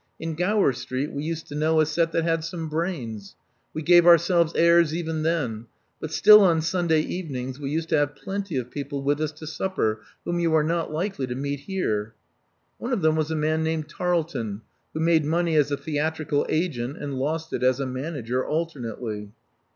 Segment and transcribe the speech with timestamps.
[0.19, 3.35] In Gower Street we used to know a set that had some brains.
[3.71, 5.67] We gave ourselves airs even then;
[5.99, 9.45] but still on Sunday evenings we used to have plenty of people with us to
[9.45, 12.15] supper whom you are not likely to meet here.
[12.79, 14.61] One of them was a man named Tarleton,
[14.95, 19.29] who made money as a theatrical agent and lost it as a manager alternately."